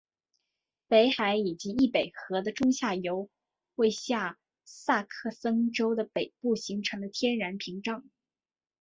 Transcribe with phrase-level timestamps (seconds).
[0.87, 3.29] 北海以及易北河的中下游
[3.75, 8.09] 为下萨克森州的北部形成了天然屏障。